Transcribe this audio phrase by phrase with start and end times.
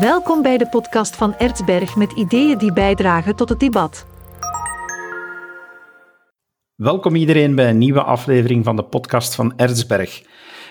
[0.00, 4.06] Welkom bij de podcast van Ertsberg met ideeën die bijdragen tot het debat.
[6.74, 10.22] Welkom iedereen bij een nieuwe aflevering van de podcast van Ertsberg.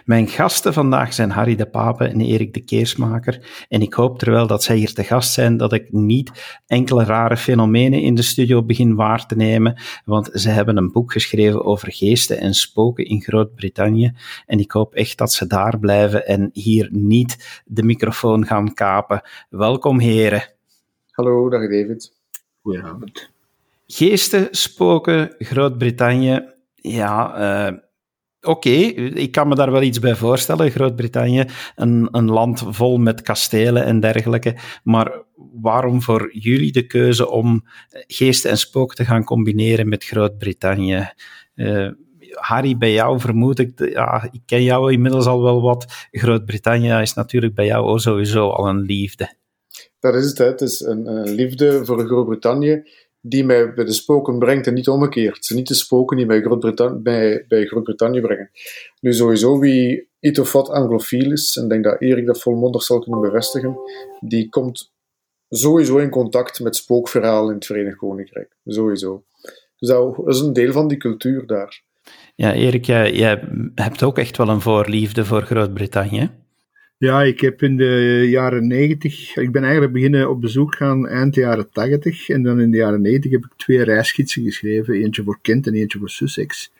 [0.05, 3.65] Mijn gasten vandaag zijn Harry de Pape en Erik de Keersmaker.
[3.69, 7.37] En ik hoop terwijl dat zij hier te gast zijn, dat ik niet enkele rare
[7.37, 11.91] fenomenen in de studio begin waar te nemen, want ze hebben een boek geschreven over
[11.91, 14.13] geesten en spoken in Groot-Brittannië.
[14.45, 19.21] En ik hoop echt dat ze daar blijven en hier niet de microfoon gaan kapen.
[19.49, 20.43] Welkom heren.
[21.11, 22.13] Hallo, dag David.
[22.61, 23.29] Goedenavond.
[23.87, 26.53] Geesten, spoken, Groot-Brittannië.
[26.75, 27.39] Ja,
[27.71, 27.77] uh,
[28.45, 30.71] Oké, ik kan me daar wel iets bij voorstellen.
[30.71, 31.45] Groot-Brittannië,
[31.75, 34.55] een, een land vol met kastelen en dergelijke.
[34.83, 35.23] Maar
[35.61, 37.63] waarom voor jullie de keuze om
[38.07, 41.09] geest en spook te gaan combineren met Groot-Brittannië?
[41.55, 41.89] Uh,
[42.29, 46.07] Harry, bij jou vermoed ik, ja, ik ken jou inmiddels al wel wat.
[46.11, 49.33] Groot-Brittannië is natuurlijk bij jou sowieso al een liefde.
[49.99, 50.45] Dat is het, hè.
[50.45, 52.83] het is een, een liefde voor Groot-Brittannië
[53.27, 55.35] die mij bij de spoken brengt en niet omgekeerd.
[55.35, 58.51] Het zijn niet de spoken die mij Groot bij, bij Groot-Brittannië brengen.
[58.99, 62.99] Nu sowieso wie iets of wat anglofiel is, en denk dat Erik dat volmondig zal
[62.99, 63.77] kunnen bevestigen,
[64.19, 64.93] die komt
[65.49, 68.55] sowieso in contact met spookverhalen in het Verenigd Koninkrijk.
[68.65, 69.23] Sowieso.
[69.77, 71.83] Dus dat is een deel van die cultuur daar.
[72.35, 73.43] Ja, Erik, jij, jij
[73.75, 76.31] hebt ook echt wel een voorliefde voor Groot-Brittannië.
[76.97, 81.35] Ja, ik heb in de jaren 90, ik ben eigenlijk beginnen op bezoek gaan eind
[81.35, 85.39] jaren 80 en dan in de jaren 90 heb ik twee reisgidsen geschreven, eentje voor
[85.41, 86.71] Kent en eentje voor Sussex.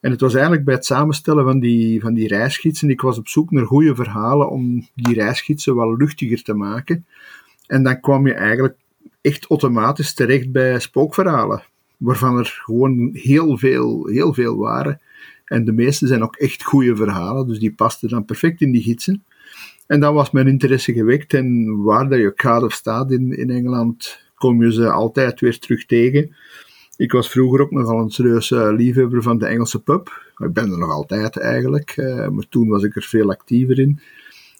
[0.00, 3.28] En het was eigenlijk bij het samenstellen van die, van die reisgidsen, ik was op
[3.28, 7.06] zoek naar goede verhalen om die reisgidsen wel luchtiger te maken.
[7.66, 8.76] En dan kwam je eigenlijk
[9.20, 11.62] echt automatisch terecht bij spookverhalen,
[11.96, 15.00] waarvan er gewoon heel veel, heel veel waren.
[15.44, 18.82] En de meeste zijn ook echt goede verhalen, dus die pasten dan perfect in die
[18.82, 19.22] gidsen.
[19.88, 21.34] En dan was mijn interesse gewekt.
[21.34, 25.86] En waar dat je kader staat in, in Engeland, kom je ze altijd weer terug
[25.86, 26.36] tegen.
[26.96, 30.22] Ik was vroeger ook nogal een serieuze liefhebber van de Engelse pub.
[30.36, 34.00] Ik ben er nog altijd eigenlijk, eh, maar toen was ik er veel actiever in.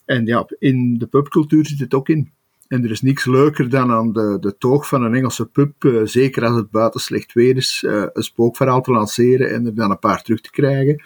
[0.04, 2.30] En ja, in de pubcultuur zit het ook in.
[2.68, 6.00] En er is niks leuker dan aan de, de toog van een Engelse pub, uh,
[6.04, 9.90] zeker als het buiten slecht weer is, uh, een spookverhaal te lanceren en er dan
[9.90, 11.02] een paar terug te krijgen.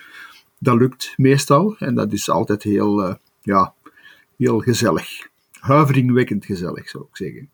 [0.58, 3.74] Dat lukt meestal en dat is altijd heel, ja,
[4.36, 5.08] heel gezellig.
[5.60, 7.50] Huiveringwekkend gezellig, zou ik zeggen.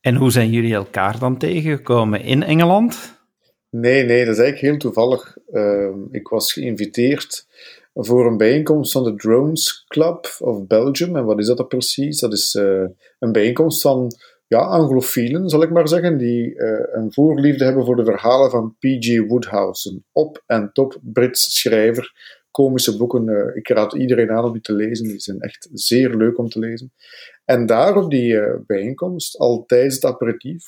[0.00, 2.20] En hoe zijn jullie elkaar dan tegengekomen?
[2.20, 3.22] In Engeland?
[3.70, 5.36] Nee, nee, dat is eigenlijk heel toevallig.
[5.52, 7.46] Uh, ik was geïnviteerd
[7.94, 11.16] voor een bijeenkomst van de Drones Club of Belgium.
[11.16, 12.20] En wat is dat dan precies?
[12.20, 12.84] Dat is uh,
[13.18, 14.12] een bijeenkomst van
[14.46, 18.76] ja, anglofielen, zal ik maar zeggen, die uh, een voorliefde hebben voor de verhalen van
[18.78, 19.26] P.G.
[19.28, 22.12] Woodhouse, een op- en top Brits schrijver
[22.54, 23.28] komische boeken.
[23.28, 25.08] Uh, ik raad iedereen aan om die te lezen.
[25.08, 26.92] Die zijn echt zeer leuk om te lezen.
[27.44, 30.64] En daar op die uh, bijeenkomst, al tijdens het aperitief,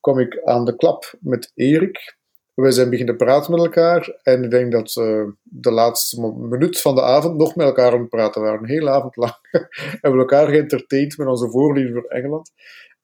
[0.00, 2.16] kwam ik aan de klap met Erik.
[2.54, 4.18] We zijn beginnen praten met elkaar.
[4.22, 8.00] En ik denk dat uh, de laatste minuut van de avond nog met elkaar aan
[8.00, 8.58] het praten waren.
[8.58, 9.38] Een hele avond lang
[10.00, 12.52] hebben we elkaar geëntertained met onze voorliefde voor Engeland.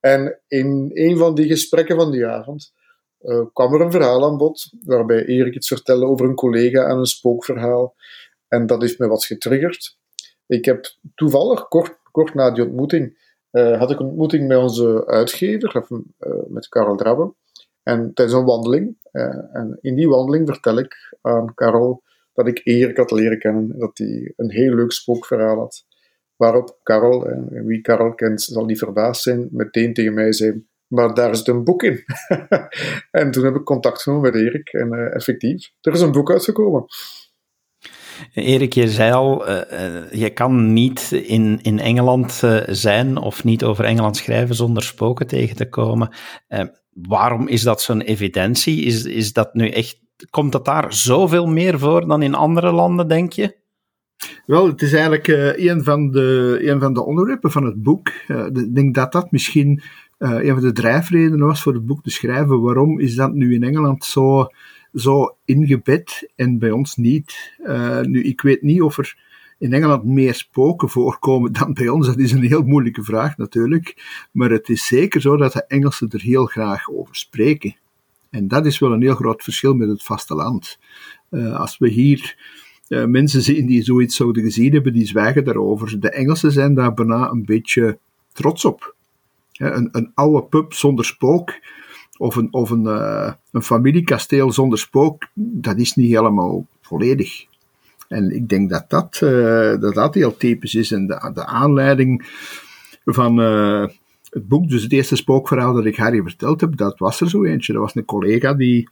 [0.00, 2.72] En in een van die gesprekken van die avond
[3.22, 6.96] uh, kwam er een verhaal aan bod, waarbij Erik iets vertelde over een collega en
[6.96, 7.94] een spookverhaal.
[8.48, 9.98] En dat heeft me wat getriggerd.
[10.46, 13.18] Ik heb toevallig, kort, kort na die ontmoeting,
[13.52, 17.34] uh, had ik een ontmoeting met onze uitgever, uh, met Karel Drabbe.
[17.82, 18.96] En tijdens een wandeling.
[19.52, 22.02] en in die wandeling vertel ik aan Karel
[22.32, 23.78] dat ik Erik had leren kennen.
[23.78, 25.86] Dat hij een heel leuk spookverhaal had.
[26.36, 31.14] Waarop Karel, en wie Karel kent, zal niet verbaasd zijn, meteen tegen mij zei: maar
[31.14, 32.04] daar zit een boek in.
[33.10, 36.30] en toen heb ik contact genomen met Erik en uh, effectief, er is een boek
[36.30, 36.84] uitgekomen.
[38.34, 39.60] Erik, je zei al, uh,
[40.10, 45.26] je kan niet in, in Engeland uh, zijn of niet over Engeland schrijven zonder spoken
[45.26, 46.14] tegen te komen.
[46.92, 48.84] waarom is dat zo'n evidentie?
[48.84, 50.00] Is, is dat nu echt,
[50.30, 53.56] komt dat daar zoveel meer voor dan in andere landen, denk je?
[54.46, 55.26] Wel, het is eigenlijk
[55.58, 58.08] een, van de, een van de onderwerpen van het boek.
[58.52, 59.84] ik denk dat dat misschien uh,
[60.18, 62.60] een van de drijfredenen was voor het boek te schrijven.
[62.60, 64.46] Waarom is dat nu in Engeland zo,
[64.94, 67.56] zo ingebed en bij ons niet?
[67.66, 69.16] Uh, nu, ik weet niet of er
[69.58, 72.06] in Engeland meer spoken voorkomen dan bij ons.
[72.06, 73.96] Dat is een heel moeilijke vraag natuurlijk.
[74.32, 77.76] Maar het is zeker zo dat de Engelsen er heel graag over spreken.
[78.30, 80.78] En dat is wel een heel groot verschil met het vasteland.
[81.30, 82.36] Uh, als we hier
[82.88, 86.00] mensen zien die zoiets zouden gezien hebben, die zwijgen daarover.
[86.00, 87.98] De Engelsen zijn daar bijna een beetje
[88.32, 88.96] trots op.
[89.58, 91.54] Een, een oude pub zonder spook
[92.18, 97.46] of een, of een, uh, een familiekasteel zonder spook, dat is niet helemaal volledig.
[98.08, 100.92] En ik denk dat dat, uh, dat, dat heel typisch is.
[100.92, 102.26] En de, de aanleiding
[103.04, 103.86] van uh,
[104.30, 104.68] het boek.
[104.68, 107.72] Dus het eerste spookverhaal dat ik Harry verteld heb, dat was er zo eentje.
[107.72, 108.88] Dat was een collega die,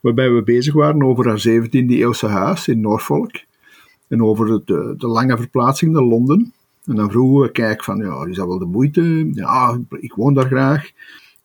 [0.00, 3.30] waarbij we bezig waren over haar 17e eeuwse huis in Norfolk.
[4.08, 6.52] En over de, de lange verplaatsing naar Londen.
[6.86, 9.30] En dan vroegen we, kijk, van, ja, is dat wel de moeite?
[9.32, 10.90] Ja, ik woon daar graag.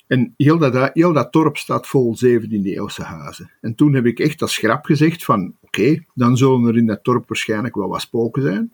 [0.07, 3.51] En heel dat, heel dat dorp staat vol 17e-eeuwse huizen.
[3.61, 7.03] En toen heb ik echt als grap gezegd van, oké, dan zullen er in dat
[7.03, 8.73] dorp waarschijnlijk wel wat spoken zijn.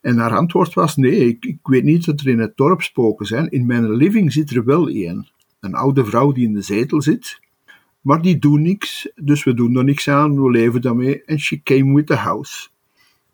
[0.00, 3.26] En haar antwoord was, nee, ik, ik weet niet dat er in het dorp spoken
[3.26, 3.50] zijn.
[3.50, 5.28] In mijn living zit er wel één.
[5.60, 7.40] Een oude vrouw die in de zetel zit.
[8.00, 11.24] Maar die doet niks, dus we doen er niks aan, we leven daarmee.
[11.24, 12.68] En she came with the house.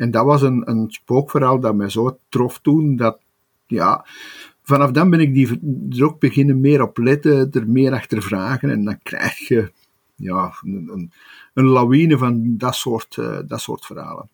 [0.03, 3.19] En dat was een, een spookverhaal dat mij zo trof toen, dat,
[3.67, 4.07] ja,
[4.63, 5.61] vanaf dan ben ik die,
[5.91, 9.73] er ook beginnen meer op letten, er meer achter vragen, en dan krijg je,
[10.15, 11.13] ja, een,
[11.55, 14.29] een, lawine van dat soort, uh, dat soort verhalen.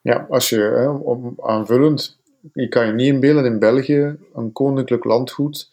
[0.00, 2.18] Ja, als je hè, om, aanvullend,
[2.52, 5.70] je kan je niet inbeelden in België een koninklijk landgoed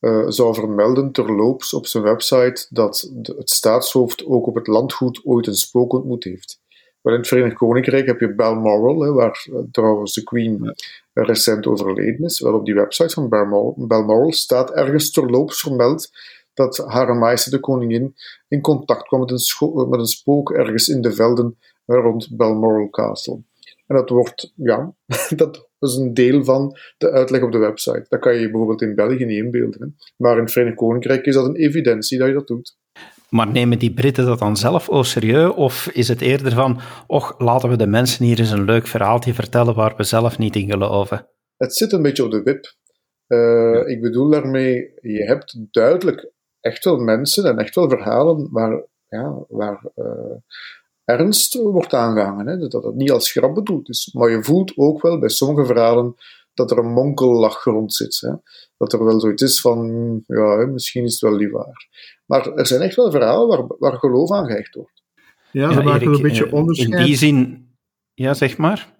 [0.00, 5.46] uh, zou vermelden terloops op zijn website dat het staatshoofd ook op het landgoed ooit
[5.46, 6.64] een spook ontmoet heeft.
[7.06, 10.74] Wel in het Verenigd Koninkrijk heb je Balmoral, hè, waar uh, trouwens de Queen
[11.12, 11.22] ja.
[11.22, 12.40] recent overleden is.
[12.40, 16.10] Wel op die website van Balmoral, Balmoral staat ergens terloops vermeld
[16.54, 18.14] dat Hare Majesteit de Koningin
[18.48, 23.42] in contact kwam met een, met een spook ergens in de velden rond Balmoral Castle.
[23.86, 24.94] En dat wordt, ja,
[25.36, 28.06] dat is een deel van de uitleg op de website.
[28.08, 29.80] Dat kan je bijvoorbeeld in België niet inbeelden.
[29.80, 30.06] Hè.
[30.16, 32.76] Maar in het Verenigd Koninkrijk is dat een evidentie dat je dat doet.
[33.28, 35.54] Maar nemen die Britten dat dan zelf au serieus?
[35.54, 39.34] Of is het eerder van, och, laten we de mensen hier eens een leuk verhaaltje
[39.34, 41.26] vertellen waar we zelf niet in geloven?
[41.56, 42.74] Het zit een beetje op de wip.
[43.28, 46.30] Uh, Ik bedoel daarmee, je hebt duidelijk
[46.60, 50.36] echt wel mensen en echt wel verhalen waar, ja, waar uh,
[51.04, 52.46] ernst wordt aangehangen.
[52.46, 52.58] Hè?
[52.58, 54.10] Dat het niet als grap bedoeld is.
[54.12, 56.14] Maar je voelt ook wel bij sommige verhalen
[56.54, 58.20] dat er een monkellach rond zit.
[58.20, 58.32] Hè?
[58.76, 61.88] Dat er wel zoiets is van, ja, misschien is het wel niet waar.
[62.26, 65.02] Maar er zijn echt wel verhalen waar, waar geloof aan gehecht wordt.
[65.50, 66.92] Ja, ze ja, maken Erik, een beetje onderscheid.
[66.92, 67.68] In die zin,
[68.14, 68.94] ja, zeg maar.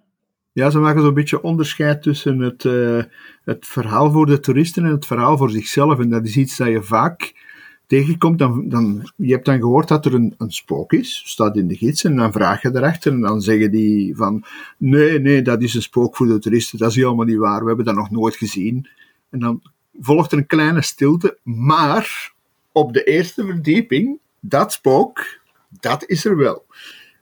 [0.51, 3.03] Ja, ze maken zo'n beetje onderscheid tussen het, uh,
[3.43, 5.99] het verhaal voor de toeristen en het verhaal voor zichzelf.
[5.99, 7.33] En dat is iets dat je vaak
[7.87, 11.67] tegenkomt, dan, dan, je hebt dan gehoord dat er een, een spook is, staat in
[11.67, 14.43] de gids, en dan vraag je erachter, en dan zeggen die van,
[14.77, 17.67] nee, nee, dat is een spook voor de toeristen, dat is helemaal niet waar, we
[17.67, 18.87] hebben dat nog nooit gezien.
[19.29, 19.61] En dan
[19.99, 22.33] volgt er een kleine stilte, maar
[22.77, 25.39] op de eerste verdieping, dat spook,
[25.79, 26.65] dat is er wel.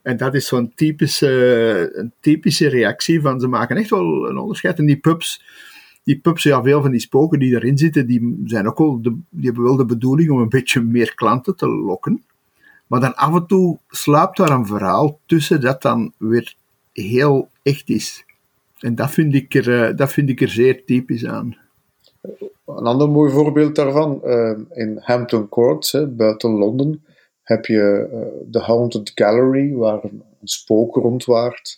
[0.02, 4.78] En dat is zo'n typische, typische reactie van, ze maken echt wel een onderscheid.
[4.78, 5.44] En die pubs,
[6.04, 9.46] die pubs, ja, veel van die spoken die erin zitten, die, zijn ook wel die
[9.46, 12.24] hebben wel de bedoeling om een beetje meer klanten te lokken.
[12.88, 16.56] Maar dan af en toe slaapt daar een verhaal tussen dat dan weer
[16.94, 18.26] heel echt is.
[18.80, 21.58] En dat vind ik er, eh, dat vind ik er zeer typisch aan.
[22.66, 27.06] Een ander mooi voorbeeld daarvan, uh, in Hampton Court, hè, buiten Londen,
[27.42, 28.20] heb je uh,
[28.52, 31.78] de Haunted Gallery, waar een, spook rondwaart.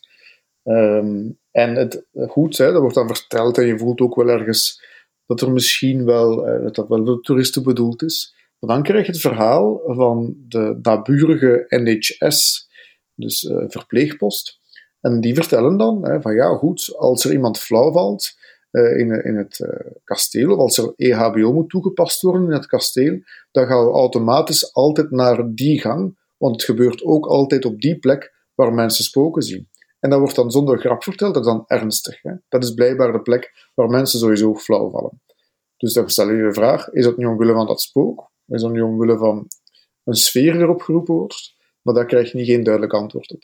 [0.64, 4.84] Um, en het goed, hè, dat wordt dan verteld en je voelt ook wel ergens
[5.26, 8.36] dat er misschien wel, uh, dat, dat wel voor toeristen bedoeld is.
[8.60, 12.70] Maar dan krijg je het verhaal van de naburige NHS,
[13.16, 14.60] dus verpleegpost.
[15.02, 18.36] En die vertellen dan hè, van ja, goed, als er iemand flauw valt
[18.72, 19.70] in, in het uh,
[20.04, 23.20] kasteel, of als er EHBO moet toegepast worden in het kasteel,
[23.52, 28.00] dan gaan we automatisch altijd naar die gang, want het gebeurt ook altijd op die
[28.00, 29.70] plek waar mensen spoken zien.
[30.00, 32.22] En dat wordt dan zonder grap verteld, dat is dan ernstig.
[32.22, 32.34] Hè?
[32.50, 35.22] Dat is blijkbaar de plek waar mensen sowieso flauw vallen.
[35.78, 38.32] Dus dan stel je de vraag, is dat nu omwille van dat spook?
[38.48, 39.48] Is dat nu omwille van
[40.04, 41.56] een sfeer die erop geroepen wordt?
[41.82, 43.44] Maar daar krijg je niet geen duidelijk antwoord op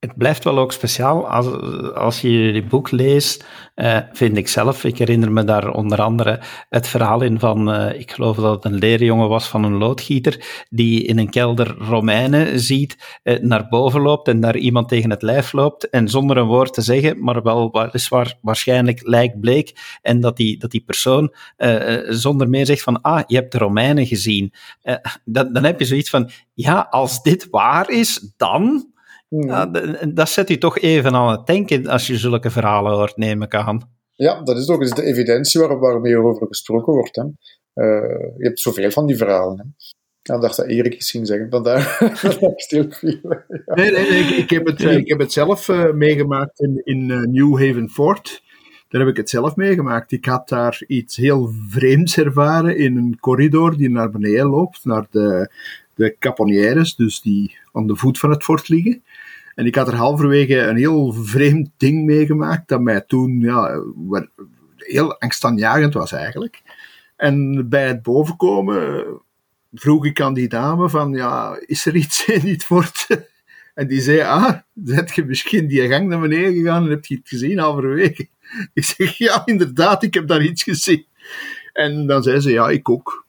[0.00, 1.46] het blijft wel ook speciaal als,
[1.94, 3.44] als je die boek leest,
[3.76, 4.84] uh, vind ik zelf.
[4.84, 8.72] Ik herinner me daar onder andere het verhaal in van, uh, ik geloof dat het
[8.72, 14.00] een leerjongen was van een loodgieter, die in een kelder Romeinen ziet, uh, naar boven
[14.00, 17.42] loopt en daar iemand tegen het lijf loopt en zonder een woord te zeggen, maar
[17.42, 21.34] wel weliswaar waarschijnlijk lijkbleek en dat die, dat die persoon
[22.08, 24.52] zonder meer zegt van, ah, je hebt de Romeinen gezien.
[25.24, 28.88] dan, dan heb je zoiets van, ja, als dit waar is, dan.
[29.30, 29.66] Ja,
[30.08, 33.54] dat zet u toch even aan het denken als je zulke verhalen hoort, neem ik
[33.54, 33.90] aan.
[34.14, 37.16] Ja, dat is ook eens de evidentie waar, waarmee er over gesproken wordt.
[37.16, 37.22] Hè.
[37.22, 37.32] Uh,
[38.36, 39.58] je hebt zoveel van die verhalen.
[39.58, 39.64] Hè.
[40.22, 43.18] Ja, ik dacht dat Erik iets ging zeggen, vandaar dat ik stil viel.
[43.22, 43.74] Ja.
[43.74, 47.08] Nee, nee, nee ik, ik, heb het, ik heb het zelf uh, meegemaakt in, in
[47.08, 48.42] uh, New Haven Fort.
[48.88, 50.12] Daar heb ik het zelf meegemaakt.
[50.12, 55.06] Ik had daar iets heel vreemds ervaren in een corridor die naar beneden loopt, naar
[55.10, 55.50] de,
[55.94, 59.02] de caponnières, dus die aan de voet van het fort liggen.
[59.54, 63.82] En ik had er halverwege een heel vreemd ding meegemaakt dat mij toen, ja,
[64.76, 66.62] heel angstaanjagend was eigenlijk.
[67.16, 69.04] En bij het bovenkomen
[69.72, 73.06] vroeg ik aan die dame van, ja, is er iets in het fort?
[73.74, 77.14] En die zei, ah, zet je misschien die gang naar beneden gegaan en heb je
[77.14, 78.28] het gezien halverwege?
[78.72, 81.06] Ik zeg, ja, inderdaad, ik heb daar iets gezien.
[81.72, 83.26] En dan zei ze, ja, ik ook.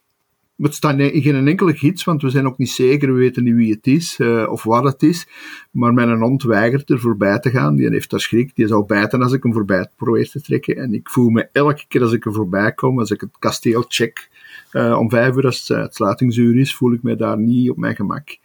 [0.62, 3.56] Het staat in geen enkele gids, want we zijn ook niet zeker, we weten niet
[3.56, 5.28] wie het is uh, of wat het is.
[5.72, 9.22] Maar mijn hond weigert er voorbij te gaan, die heeft daar schrik, die zou bijten
[9.22, 10.76] als ik hem voorbij probeer te trekken.
[10.76, 13.86] En ik voel me elke keer als ik er voorbij kom, als ik het kasteel
[13.88, 14.30] check,
[14.72, 17.96] uh, om vijf uur als het sluitingsuur is, voel ik me daar niet op mijn
[17.96, 18.38] gemak.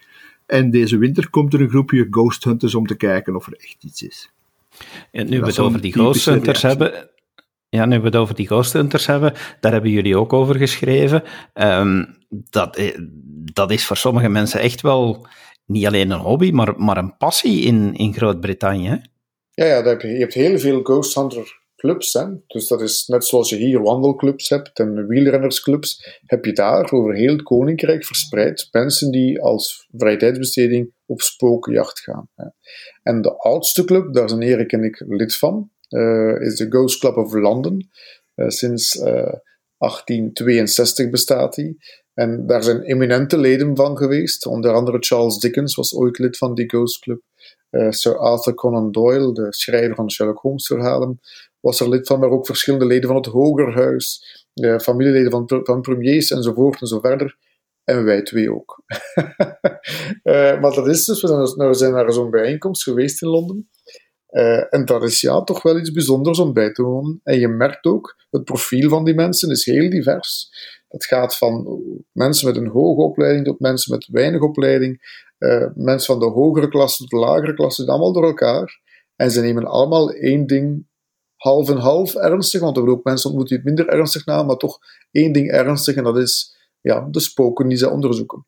[0.46, 3.84] En deze winter komt er een groepje ghost hunters om te kijken of er echt
[3.84, 4.32] iets is.
[5.12, 7.08] En nu we het over die ghost hunters hebben,
[7.76, 11.22] ja, nu we het over die Ghost Hunters hebben, daar hebben jullie ook over geschreven.
[11.54, 12.98] Um, dat, eh,
[13.52, 15.26] dat is voor sommige mensen echt wel
[15.66, 19.00] niet alleen een hobby, maar, maar een passie in, in Groot-Brittannië.
[19.50, 22.12] Ja, ja je, hebt heel veel Ghost Hunter clubs.
[22.12, 22.24] Hè?
[22.46, 27.14] Dus dat is net zoals je hier wandelclubs hebt en wielrennersclubs, heb je daar over
[27.14, 32.28] heel het koninkrijk verspreid mensen die als vrije tijdsbesteding op spookjacht gaan.
[32.34, 32.44] Hè?
[33.02, 35.70] En de oudste club, daar zijn Erik en ik lid van,
[36.40, 37.90] is de Ghost Club of London.
[38.34, 41.76] Uh, sinds 1862 eh, bestaat die.
[42.14, 44.46] En daar zijn eminente leden van geweest.
[44.46, 47.20] Onder andere Charles Dickens was ooit lid van die Ghost Club.
[47.88, 51.20] Sir Arthur Conan Doyle, de schrijver van Sherlock Holmes verhalen,
[51.60, 54.20] was er lid van, maar ook verschillende leden van het Hogerhuis,
[54.80, 57.36] familieleden van, van premiers enzovoort en zo verder.
[57.84, 58.82] En wij twee ook.
[60.22, 60.22] uh,
[60.60, 63.28] maar dat is dus, we zijn, dus, nou, we zijn naar zo'n bijeenkomst geweest in
[63.28, 63.68] Londen.
[64.36, 67.20] Uh, en dat is ja toch wel iets bijzonders om bij te wonen.
[67.22, 70.48] En je merkt ook, het profiel van die mensen is heel divers.
[70.88, 71.80] Het gaat van
[72.12, 75.24] mensen met een hoge opleiding tot mensen met weinig opleiding.
[75.38, 78.80] Uh, mensen van de hogere klasse tot de lagere klasse, allemaal door elkaar.
[79.16, 80.86] En ze nemen allemaal één ding
[81.36, 84.46] half en half ernstig, want er worden ook mensen ontmoet die het minder ernstig namen,
[84.46, 84.78] maar toch
[85.10, 88.46] één ding ernstig, en dat is ja, de spoken die ze onderzoeken.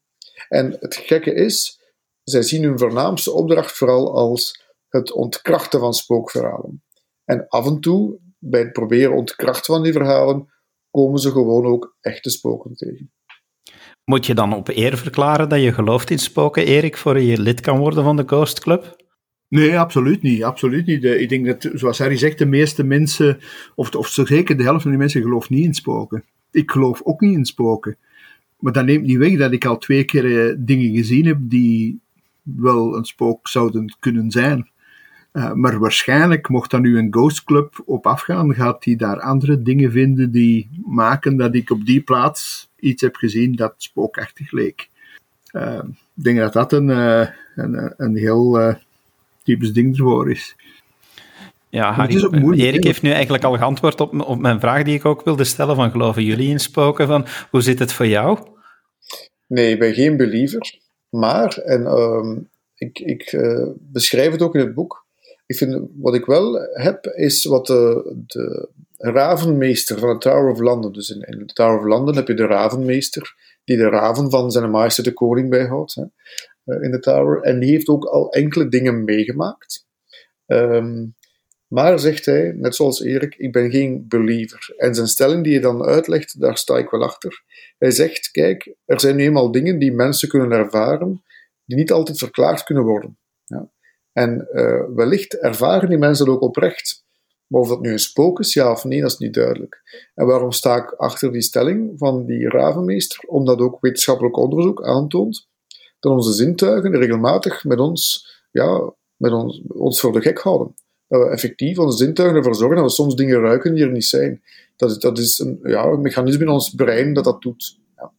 [0.49, 1.81] En het gekke is,
[2.25, 6.83] zij zien hun voornaamste opdracht vooral als het ontkrachten van spookverhalen.
[7.25, 10.53] En af en toe, bij het proberen ontkrachten van die verhalen,
[10.91, 13.13] komen ze gewoon ook echte spoken tegen.
[14.05, 17.61] Moet je dan op eer verklaren dat je gelooft in spoken, Erik, voor je lid
[17.61, 18.97] kan worden van de Ghost Club?
[19.49, 20.45] Nee, absoluut niet.
[20.45, 21.05] Absoluut niet.
[21.05, 23.39] Ik denk dat, zoals Harry zegt, de meeste mensen,
[23.75, 26.25] of, of zeker de helft van die mensen, gelooft niet in spoken.
[26.51, 27.97] Ik geloof ook niet in spoken.
[28.59, 32.01] Maar dat neemt niet weg dat ik al twee keer eh, dingen gezien heb die
[32.43, 34.71] wel een spook zouden kunnen zijn.
[35.39, 39.63] Uh, maar waarschijnlijk, mocht dan nu een ghost club op afgaan, gaat hij daar andere
[39.63, 44.89] dingen vinden die maken dat ik op die plaats iets heb gezien dat spookachtig leek.
[45.53, 45.81] Uh,
[46.17, 48.77] ik denk dat dat een, uh, een, een heel
[49.43, 50.57] typisch ding ervoor is.
[51.69, 55.25] Ja, Harry, Erik heeft nu eigenlijk al geantwoord op, op mijn vraag die ik ook
[55.25, 57.07] wilde stellen, van geloven jullie in spoken?
[57.07, 58.39] Van, hoe zit het voor jou?
[59.47, 60.79] Nee, ik ben geen believer,
[61.09, 62.39] maar, en ehm,
[62.75, 63.39] ik, ik
[63.79, 65.07] beschrijf het ook in het boek,
[65.49, 70.59] ik vind, wat ik wel heb, is wat de, de ravenmeester van de Tower of
[70.59, 70.93] London.
[70.93, 74.71] Dus in, de Tower of London heb je de ravenmeester, die de raven van zijn
[74.71, 76.05] majesteit de koning bijhoudt hè,
[76.65, 77.43] eh, in de Tower.
[77.43, 79.87] En die heeft ook al enkele dingen meegemaakt.
[80.47, 81.07] Ehm,
[81.67, 84.75] maar zegt hij, net zoals Erik, ik ben geen believer.
[84.77, 87.43] En zijn stelling die hij dan uitlegt, daar sta ik wel achter.
[87.79, 91.23] Hij zegt, kijk, er zijn nu eenmaal dingen die mensen kunnen ervaren,
[91.65, 93.19] die niet altijd verklaard kunnen worden.
[93.45, 93.71] Ja.
[94.19, 97.05] En uh, wellicht ervaren die mensen dat ook oprecht.
[97.47, 99.83] Maar of dat nu een spook is, ja of nee, dat is niet duidelijk.
[100.15, 103.29] En waarom sta ik achter die stelling van die ravenmeester?
[103.29, 105.49] Omdat ook wetenschappelijk onderzoek aantoont
[106.01, 110.75] dat onze zintuigen regelmatig met ons, ja, met ons, ons voor de gek houden.
[111.09, 114.05] Dat we effectief onze zintuigen ervoor zorgen dat we soms dingen ruiken die er niet
[114.05, 114.43] zijn.
[114.77, 117.79] Dat is, dat is een, ja, een mechanisme in ons brein dat dat doet.
[117.97, 118.13] Ja.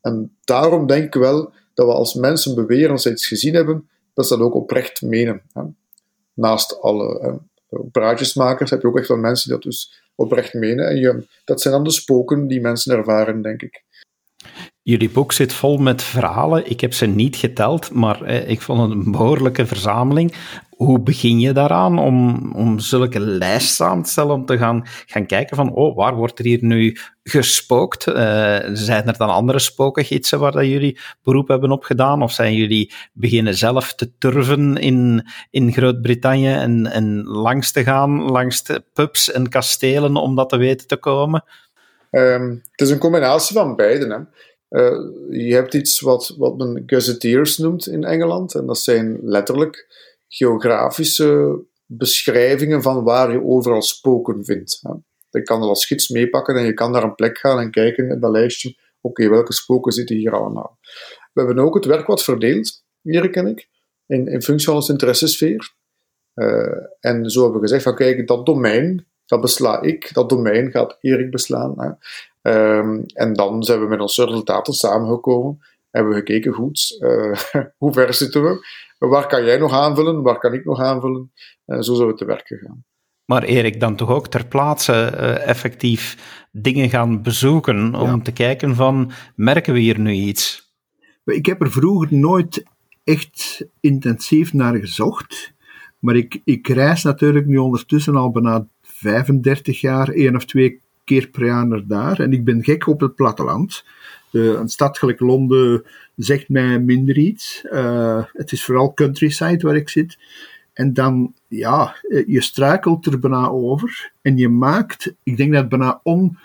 [0.00, 3.88] En daarom denk ik wel dat we als mensen beweren als ze iets gezien hebben,
[4.14, 5.42] dat ze dat ook oprecht menen.
[5.52, 5.62] Hè.
[6.34, 10.88] Naast alle hè, praatjesmakers heb je ook echt wel mensen die dat dus oprecht menen.
[10.88, 13.84] En je, dat zijn dan de spoken die mensen ervaren, denk ik.
[14.82, 16.70] Jullie boek zit vol met verhalen.
[16.70, 20.34] Ik heb ze niet geteld, maar ik vond het een behoorlijke verzameling.
[20.76, 25.26] Hoe begin je daaraan om, om zulke lijsten samen te stellen, om te gaan, gaan
[25.26, 28.06] kijken van, oh, waar wordt er hier nu gespookt?
[28.06, 28.14] Uh,
[28.72, 32.22] zijn er dan andere spookgidsen waar dat jullie beroep hebben op gedaan?
[32.22, 38.22] Of zijn jullie beginnen zelf te turven in, in Groot-Brittannië en, en langs te gaan,
[38.22, 41.44] langs de pubs en kastelen om dat te weten te komen?
[42.10, 44.06] Um, het is een combinatie van beide.
[44.06, 44.18] Hè.
[44.74, 44.98] Uh,
[45.46, 48.54] je hebt iets wat, wat men gazetteers noemt in Engeland.
[48.54, 49.86] En dat zijn letterlijk
[50.28, 54.82] geografische beschrijvingen van waar je overal spoken vindt.
[55.30, 58.08] Je kan dat als gids meepakken en je kan naar een plek gaan en kijken
[58.08, 60.78] in dat lijstje, oké, welke spoken zitten hier allemaal.
[61.32, 63.68] We hebben ook het werk wat verdeeld, Erik en ik,
[64.06, 65.72] in, in functie van onze interessesfeer.
[66.34, 70.70] Uh, en zo hebben we gezegd van, kijk, dat domein, dat besla ik, dat domein
[70.70, 71.74] gaat Erik beslaan.
[71.76, 71.90] Hè.
[72.78, 75.60] Um, en dan zijn we met onze resultaten samengekomen
[75.94, 77.36] hebben we gekeken, goed, uh,
[77.78, 78.66] hoe ver zitten we?
[79.08, 80.22] Waar kan jij nog aanvullen?
[80.22, 81.32] Waar kan ik nog aanvullen?
[81.66, 82.84] Uh, zo zullen we te werk gaan.
[83.24, 86.16] Maar Erik, dan toch ook ter plaatse uh, effectief
[86.52, 88.20] dingen gaan bezoeken om ja.
[88.22, 90.72] te kijken van, merken we hier nu iets?
[91.24, 92.64] Ik heb er vroeger nooit
[93.04, 95.52] echt intensief naar gezocht.
[95.98, 101.28] Maar ik, ik reis natuurlijk nu ondertussen al bijna 35 jaar, één of twee keer
[101.28, 102.20] per jaar naar daar.
[102.20, 103.84] En ik ben gek op het platteland.
[104.30, 105.84] Uh, een stad gelijk Londen
[106.16, 107.64] zegt mij minder iets.
[107.72, 110.18] Uh, het is vooral countryside waar ik zit.
[110.72, 114.12] En dan, ja, je struikelt er bijna over.
[114.22, 116.38] En je maakt, ik denk dat het bijna on,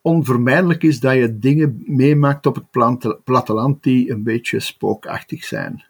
[0.00, 2.70] onvermijdelijk is dat je dingen meemaakt op het
[3.24, 5.84] platteland die een beetje spookachtig zijn.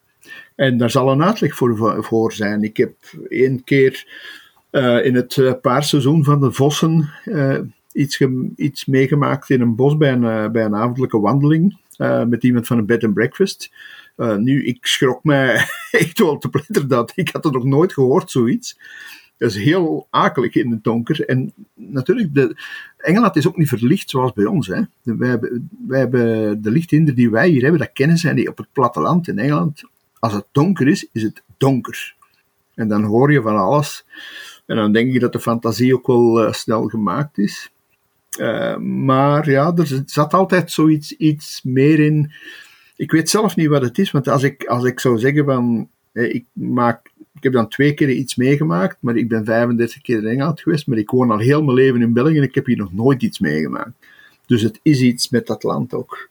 [0.54, 2.62] En daar zal een uitleg voor, voor zijn.
[2.62, 2.94] Ik heb
[3.28, 4.06] één keer
[4.70, 7.10] uh, in het paarseizoen van de vossen
[7.92, 8.20] iets,
[8.56, 11.76] iets meegemaakt in een bos bij een, bij een avondelijke wandeling
[12.26, 13.70] met iemand van een bed and breakfast.
[14.36, 15.54] nu, ik schrok mij
[15.90, 17.12] echt wel te pletter dat.
[17.14, 18.78] Ik had er nog nooit gehoord, zoiets.
[19.38, 21.24] Dat is heel akelig in het donker.
[21.28, 22.56] En natuurlijk, de,
[22.96, 24.66] Engeland is ook niet verlicht zoals bij ons.
[24.66, 24.80] Hè.
[25.04, 29.28] Hebben, hebben de lichthinder die wij hier hebben, dat kennen zij die op het platteland
[29.28, 29.82] in Engeland
[30.18, 32.14] als het donker is, is het donker.
[32.74, 34.04] En dan hoor je van alles.
[34.66, 37.70] En dan denk ik dat de fantasie ook wel uh, snel gemaakt is.
[38.38, 42.32] Uh, maar ja, er zat altijd zoiets iets meer in.
[42.96, 45.88] Ik weet zelf niet wat het is, want als ik, als ik zou zeggen van.
[46.12, 50.18] Eh, ik, maak, ik heb dan twee keer iets meegemaakt, maar ik ben 35 keer
[50.18, 52.66] in Engeland geweest, maar ik woon al heel mijn leven in België en ik heb
[52.66, 53.92] hier nog nooit iets meegemaakt.
[54.46, 56.28] Dus het is iets met dat land ook.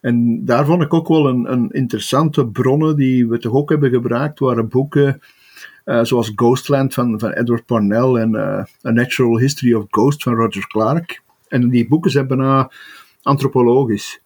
[0.00, 3.90] En daar vond ik ook wel een, een interessante bronnen die we toch ook hebben
[3.90, 5.20] gebruikt, waren boeken
[5.84, 10.66] uh, zoals Ghostland van, van Edward Parnell en A Natural History of Ghosts van Roger
[10.66, 11.22] Clark.
[11.52, 12.70] En die boeken zijn bijna
[13.22, 14.20] antropologisch.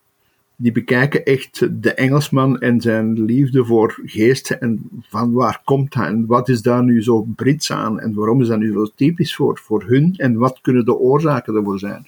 [0.56, 6.06] Die bekijken echt de Engelsman en zijn liefde voor geesten en van waar komt hij
[6.06, 9.34] en wat is daar nu zo Brits aan en waarom is dat nu zo typisch
[9.34, 12.06] voor, voor hun en wat kunnen de oorzaken ervoor zijn.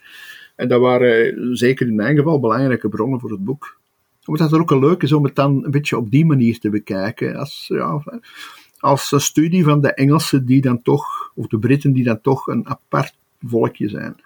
[0.56, 3.76] En dat waren zeker in mijn geval belangrijke bronnen voor het boek.
[4.24, 6.70] Omdat het ook een leuk is om het dan een beetje op die manier te
[6.70, 7.36] bekijken.
[7.36, 8.02] Als, ja,
[8.78, 12.46] als een studie van de Engelsen die dan toch, of de Britten die dan toch
[12.46, 14.16] een apart volkje zijn.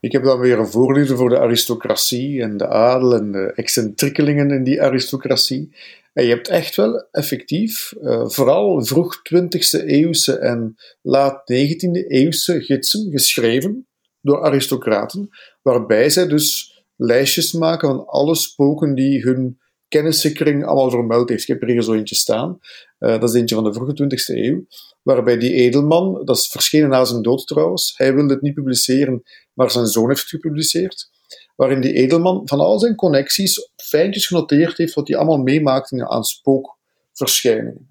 [0.00, 4.50] Ik heb dan weer een voorliefde voor de aristocratie en de adel en de excentriekelingen
[4.50, 5.76] in die aristocratie.
[6.12, 12.60] En je hebt echt wel effectief, uh, vooral vroeg 20e eeuwse en laat 19e eeuwse
[12.60, 13.86] gidsen geschreven
[14.20, 15.28] door aristocraten,
[15.62, 21.42] waarbij zij dus lijstjes maken van alle spoken die hun kenniskring allemaal vermeld heeft.
[21.42, 22.58] Ik heb er hier zo eentje staan.
[22.98, 24.66] Uh, dat is eentje van de vroege 20e eeuw.
[25.02, 29.22] Waarbij die edelman, dat is verschenen na zijn dood trouwens, hij wilde het niet publiceren,
[29.52, 31.10] maar zijn zoon heeft het gepubliceerd.
[31.56, 36.24] Waarin die edelman van al zijn connecties fijntjes genoteerd heeft wat hij allemaal meemaakte aan
[36.24, 37.86] spookverschijningen.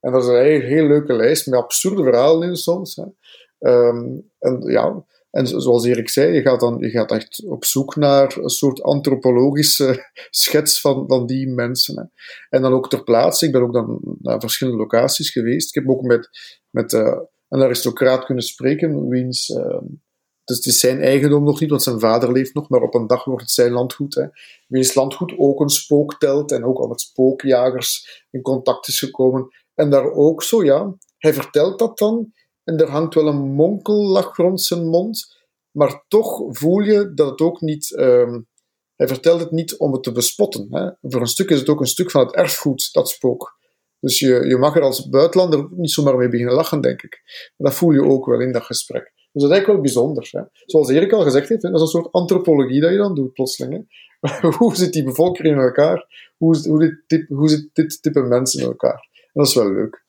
[0.00, 2.98] En dat is een heel leuke lijst met absurde verhalen in soms.
[3.58, 7.96] Um, en ja, en zoals Erik zei, je gaat dan je gaat echt op zoek
[7.96, 11.96] naar een soort antropologische schets van, van die mensen.
[11.96, 12.04] Hè.
[12.56, 15.68] En dan ook ter plaatse, ik ben ook dan naar verschillende locaties geweest.
[15.68, 16.28] Ik heb ook met,
[16.70, 17.18] met uh,
[17.48, 19.52] een aristocraat kunnen spreken, wiens...
[20.44, 23.06] Dus het is zijn eigendom nog niet, want zijn vader leeft nog, maar op een
[23.06, 24.14] dag wordt het zijn landgoed.
[24.14, 24.26] Hè.
[24.66, 29.48] Wiens landgoed ook een spook telt en ook al met spookjagers in contact is gekomen.
[29.74, 32.32] En daar ook zo, ja, hij vertelt dat dan
[32.64, 35.36] en er hangt wel een monkellach rond zijn mond,
[35.70, 37.90] maar toch voel je dat het ook niet.
[37.90, 38.36] Uh,
[38.96, 40.66] hij vertelt het niet om het te bespotten.
[40.70, 40.90] Hè.
[41.00, 43.58] Voor een stuk is het ook een stuk van het erfgoed, dat spook.
[44.00, 47.22] Dus je, je mag er als buitenlander niet zomaar mee beginnen lachen, denk ik.
[47.56, 49.12] Dat voel je ook wel in dat gesprek.
[49.14, 50.28] Dus dat is eigenlijk wel bijzonder.
[50.30, 50.42] Hè.
[50.66, 53.72] Zoals Erik al gezegd heeft, dat is een soort antropologie dat je dan doet, plotseling.
[54.20, 54.48] Hè.
[54.58, 56.32] hoe zit die bevolking in elkaar?
[56.36, 59.08] Hoe, hoe, dit, hoe zit dit type mensen in elkaar?
[59.12, 60.03] En dat is wel leuk.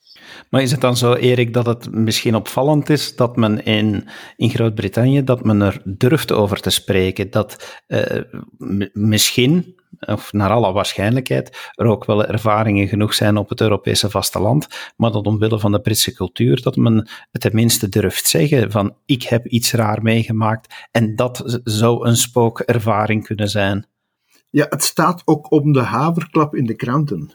[0.49, 4.49] Maar is het dan zo, Erik, dat het misschien opvallend is dat men in, in
[4.49, 8.21] Groot-Brittannië, dat men er durft over te spreken, dat uh,
[8.93, 14.67] misschien, of naar alle waarschijnlijkheid, er ook wel ervaringen genoeg zijn op het Europese vasteland,
[14.97, 19.23] maar dat omwille van de Britse cultuur, dat men het tenminste durft zeggen van ik
[19.23, 23.87] heb iets raar meegemaakt en dat zou een spookervaring kunnen zijn.
[24.49, 27.31] Ja, het staat ook om de haverklap in de kranten.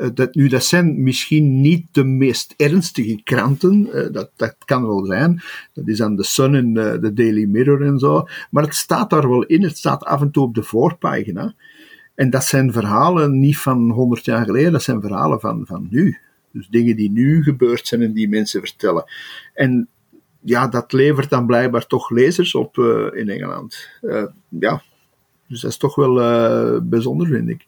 [0.00, 4.86] Uh, dat, nu, dat zijn misschien niet de meest ernstige kranten, uh, dat, dat kan
[4.86, 5.42] wel zijn.
[5.72, 8.26] Dat is aan The Sun en de Daily Mirror en zo.
[8.50, 11.54] Maar het staat daar wel in, het staat af en toe op de voorpagina.
[12.14, 16.18] En dat zijn verhalen niet van 100 jaar geleden, dat zijn verhalen van, van nu.
[16.50, 19.04] Dus dingen die nu gebeurd zijn en die mensen vertellen.
[19.54, 19.88] En
[20.40, 22.78] ja, dat levert dan blijkbaar toch lezers op
[23.14, 23.88] in Engeland.
[24.48, 24.82] Ja,
[25.46, 26.14] dus dat is toch wel
[26.82, 27.66] bijzonder, vind ik.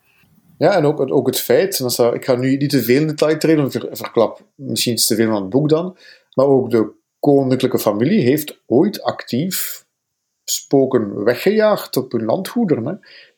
[0.59, 1.79] Ja, en ook, ook het feit,
[2.15, 5.31] ik ga nu niet te veel in detail treden, ver, verklap misschien iets te veel
[5.31, 5.97] van het boek dan,
[6.35, 9.87] maar ook de koninklijke familie heeft ooit actief
[10.45, 12.87] spoken weggejaagd op hun landgoederen.
[12.87, 12.95] Hè.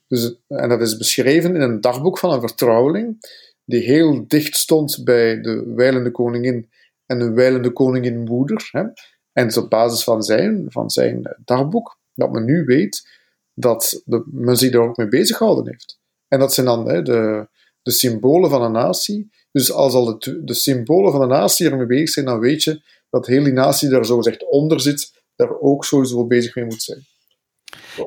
[0.06, 3.16] Dus, en dat is beschreven in een dagboek van een vertrouweling,
[3.64, 6.70] die heel dicht stond bij de wijlende koningin
[7.06, 8.68] en de wijlende koningin moeder.
[8.72, 8.80] Hè.
[8.80, 8.92] En
[9.32, 13.08] het is op basis van zijn, van zijn dagboek dat men nu weet
[13.54, 15.99] dat de, men zich daar ook mee bezig gehouden heeft.
[16.30, 17.48] En dat zijn dan hè, de,
[17.82, 19.30] de symbolen van een natie.
[19.52, 22.82] Dus als al de, de symbolen van een natie ermee bezig zijn, dan weet je
[23.10, 26.82] dat heel die natie daar zo gezegd onder zit, daar ook sowieso bezig mee moet
[26.82, 27.06] zijn.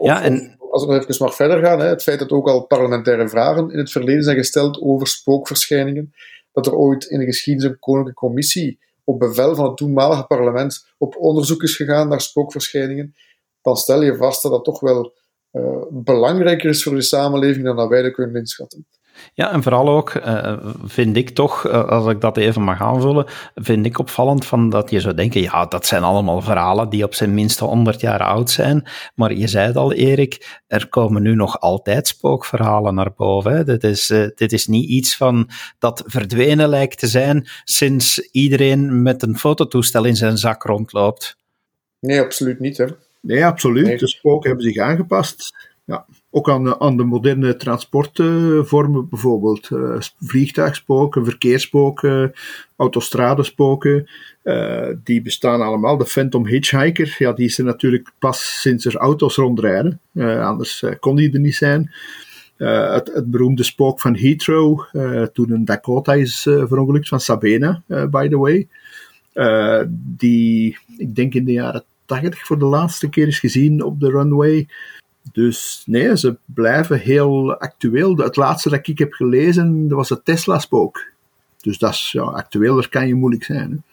[0.01, 0.55] Ja, en...
[0.69, 3.71] Als we nog even mag verder gaan, hè, het feit dat ook al parlementaire vragen
[3.71, 6.13] in het verleden zijn gesteld over spookverschijningen,
[6.51, 10.85] dat er ooit in de geschiedenis een koninklijke commissie op bevel van het toenmalige parlement
[10.97, 13.15] op onderzoek is gegaan naar spookverschijningen,
[13.61, 15.13] dan stel je vast dat dat toch wel
[15.53, 18.85] uh, belangrijker is voor de samenleving dan dat wij dat kunnen inschatten.
[19.33, 23.25] Ja, en vooral ook uh, vind ik toch, uh, als ik dat even mag aanvullen,
[23.55, 27.13] vind ik opvallend van dat je zou denken, ja, dat zijn allemaal verhalen die op
[27.13, 28.87] zijn minste 100 jaar oud zijn.
[29.15, 33.51] Maar je zei het al, Erik, er komen nu nog altijd spookverhalen naar boven.
[33.51, 33.63] Hè.
[33.63, 39.01] Dit, is, uh, dit is niet iets van dat verdwenen lijkt te zijn sinds iedereen
[39.01, 41.37] met een fototoestel in zijn zak rondloopt.
[41.99, 42.77] Nee, absoluut niet.
[42.77, 42.85] Hè.
[43.23, 43.85] Nee, absoluut.
[43.85, 43.97] Nee.
[43.97, 45.53] De spoken hebben zich aangepast.
[45.85, 52.33] Ja, ook aan, aan de moderne transportvormen, bijvoorbeeld uh, vliegtuigspoken, verkeersspoken,
[52.75, 54.09] autostradespoken.
[54.43, 55.97] Uh, die bestaan allemaal.
[55.97, 59.99] De Phantom Hitchhiker, ja, die is er natuurlijk pas sinds er auto's rondrijden.
[60.13, 61.91] Uh, anders kon die er niet zijn.
[62.57, 64.81] Het, het, beroemde spook van Heathrow,
[65.33, 68.67] toen een Dakota is verongelukt, van Sabena, by the way.
[69.95, 71.83] die, ik denk in de jaren
[72.21, 74.67] 80 voor de laatste keer is gezien op de runway.
[75.31, 78.17] Dus nee, ze blijven heel actueel.
[78.17, 81.05] Het laatste dat ik heb gelezen, dat was het Tesla-spook.
[81.61, 83.83] Dus dat is, ja, actueler kan je moeilijk zijn.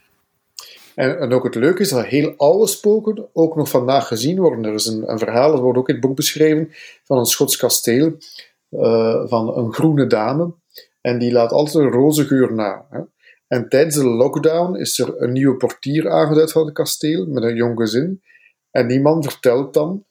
[0.95, 4.65] En, en, ook het leuke is dat heel oude spoken ook nog vandaag gezien worden.
[4.65, 6.73] Er is een, een verhaal, dat wordt ook in het boek beschreven,
[7.05, 8.17] van een Schots kasteel,
[8.71, 10.53] uh, van een groene dame.
[11.01, 12.87] En die laat altijd een roze geur na.
[12.91, 13.01] Hè?
[13.53, 17.55] En tijdens de lockdown is er een nieuwe portier aangeduid van het kasteel, met een
[17.55, 18.23] jong gezin.
[18.71, 20.05] En die man vertelt dan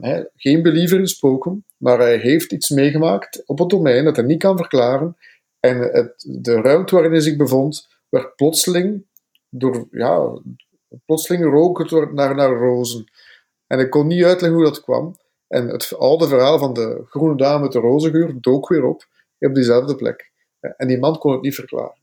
[0.00, 4.24] hij, geen believer in spoken, maar hij heeft iets meegemaakt op het domein dat hij
[4.24, 5.16] niet kan verklaren.
[5.60, 9.06] En het, de ruimte waarin hij zich bevond, werd plotseling
[9.48, 10.40] door, ja,
[11.04, 13.04] plotseling rook het naar, naar rozen.
[13.66, 15.16] En ik kon niet uitleggen hoe dat kwam.
[15.48, 19.54] En het oude verhaal van de groene dame met de rozengeur dook weer op op
[19.54, 20.32] diezelfde plek.
[20.60, 21.99] En die man kon het niet verklaren.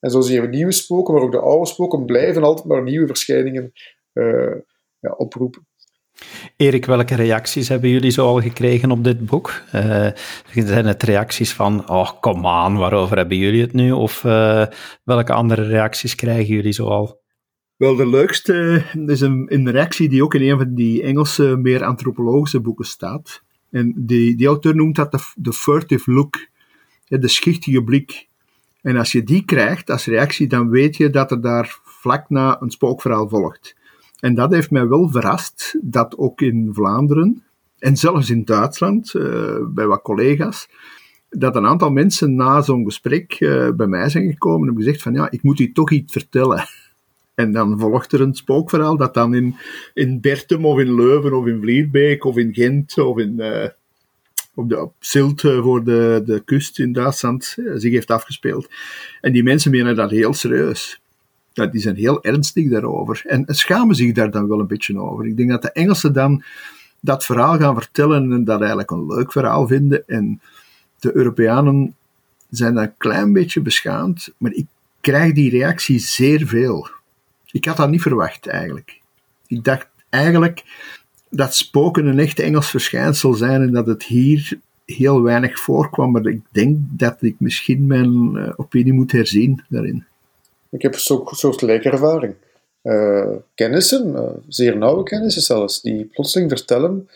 [0.00, 3.06] En zo zien we nieuwe spoken, maar ook de oude spoken blijven altijd maar nieuwe
[3.06, 3.72] verschijningen
[4.12, 4.54] uh,
[4.98, 5.66] ja, oproepen.
[6.56, 9.62] Erik, welke reacties hebben jullie zo al gekregen op dit boek?
[9.74, 10.08] Uh,
[10.52, 13.92] zijn het reacties van, oh, kom aan, waarover hebben jullie het nu?
[13.92, 14.66] Of uh,
[15.04, 17.24] welke andere reacties krijgen jullie zo al?
[17.76, 21.84] Wel, de leukste is een, een, reactie die ook in een van die Engelse, meer
[21.84, 23.42] antropologische boeken staat.
[23.70, 26.48] En die, die auteur noemt dat de, de furtive look,
[27.04, 28.28] de schichtige blik.
[28.86, 32.62] En als je die krijgt als reactie, dan weet je dat er daar vlak na
[32.62, 33.76] een spookverhaal volgt.
[34.20, 37.42] En dat heeft mij wel verrast, dat ook in Vlaanderen,
[37.78, 40.68] en zelfs in Duitsland, uh, bij wat collega's,
[41.28, 45.02] dat een aantal mensen na zo'n gesprek uh, bij mij zijn gekomen en hebben gezegd
[45.02, 46.64] van ja, ik moet u toch iets vertellen.
[47.34, 49.54] En dan volgt er een spookverhaal dat dan in,
[49.94, 53.68] in Bertum of in Leuven of in Vlierbeek of in Gent of in, uh,
[54.56, 58.68] op, de, Silt voor de, de kust in Duitsland zich heeft afgespeeld.
[59.20, 61.00] En die mensen menen dat heel serieus
[61.64, 63.22] die zijn heel ernstig daarover.
[63.26, 65.26] En schamen zich daar dan wel een beetje over.
[65.26, 66.42] Ik denk dat de Engelsen dan
[67.00, 70.08] dat verhaal gaan vertellen en dat eigenlijk een leuk verhaal vinden.
[70.08, 70.40] En
[70.98, 71.94] de Europeanen
[72.50, 74.66] zijn dan een klein beetje beschaamd, maar ik
[75.00, 76.88] krijg die reactie zeer veel.
[77.50, 79.00] Ik had dat niet verwacht eigenlijk.
[79.46, 80.64] Ik dacht eigenlijk
[81.36, 86.26] dat spoken een echt Engels verschijnsel zijn en dat het hier heel weinig voorkwam, maar
[86.26, 90.06] ik denk dat ik misschien mijn uh, opinie moet herzien daarin.
[90.70, 92.34] Ik heb een soort gelijke ervaring.
[92.82, 97.08] Uh, kennissen, uh, zeer nauwe kennissen zelfs, die plotseling vertellen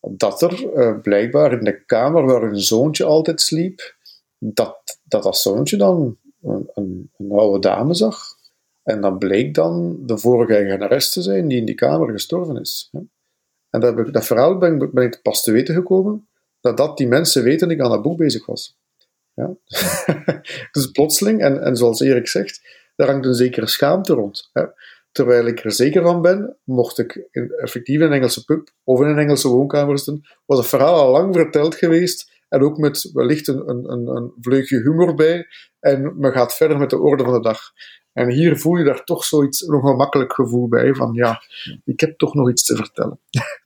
[0.00, 3.94] dat er blijkbaar in de kamer waar hun zoontje altijd sliep,
[4.38, 6.70] dat dat, zoontje dan een,
[7.16, 8.34] een, oude dame zag.
[8.82, 12.90] En dat bleek dan de vorige eigenares te zijn die in die kamer gestorven is.
[13.76, 16.28] En dat, verhaal ben, ik- pas te weten gekomen,
[16.60, 18.78] dat dat die mensen weten dat ik aan dat boek bezig was.
[19.34, 19.56] Ja?
[20.72, 22.60] dus plotseling, en, en zoals Erik zegt,
[22.94, 24.50] daar hangt een zekere schaamte rond.
[24.52, 24.64] Hè?
[25.12, 29.00] Terwijl ik er zeker van ben, mocht ik in, effectief in een Engelse pub of
[29.00, 33.10] in een Engelse woonkamer zitten, was het verhaal al lang verteld geweest en ook met
[33.12, 35.46] wellicht een, een, een, vleugje humor bij
[35.80, 37.60] en men gaat verder met de orde van de dag.
[38.12, 41.42] En hier voel je daar toch zoiets, een ongemakkelijk gevoel bij, van ja,
[41.84, 43.20] ik heb toch nog iets te vertellen.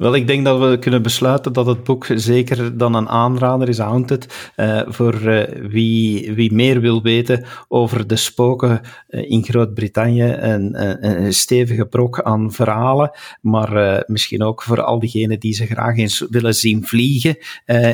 [0.00, 3.78] Wel, ik denk dat we kunnen besluiten dat het boek zeker dan een aanrader is,
[3.78, 10.22] Haunted, eh, voor eh, wie, wie meer wil weten over de spoken eh, in Groot-Brittannië.
[10.22, 13.10] Een, een, stevige brok aan verhalen,
[13.40, 17.36] maar misschien ook voor al diegenen die ze graag eens willen zien vliegen,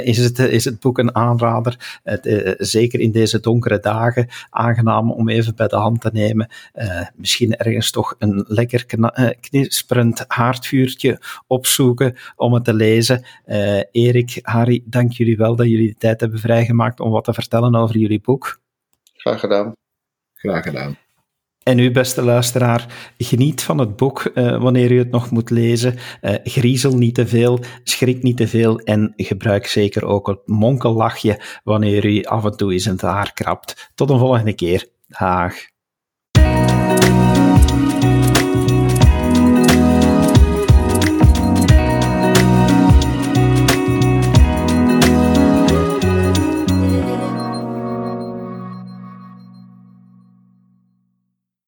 [0.03, 2.01] is, het, is het boek een aanrader.
[2.03, 6.49] Het, zeker in deze donkere dagen, aangenaam om even bij de hand te nemen.
[7.17, 8.85] Misschien ergens toch een lekker
[9.41, 11.96] knisperend haardvuurtje opzoeken
[12.37, 13.25] om het te lezen.
[13.45, 17.33] Eh, Erik, Harry, dank jullie wel dat jullie de tijd hebben vrijgemaakt om wat te
[17.33, 18.61] vertellen over jullie boek.
[19.15, 19.73] Graag gedaan.
[20.35, 20.97] Graag gedaan.
[21.67, 25.95] En u, beste luisteraar, geniet van het boek eh, wanneer u het nog moet lezen.
[26.21, 31.41] Eh, griezel niet te veel, schrik niet te veel en gebruik zeker ook het monkellachje
[31.65, 33.91] wanneer u af en toe eens in het haar krabt.
[33.95, 34.87] Tot een volgende keer.
[35.09, 35.55] Dag.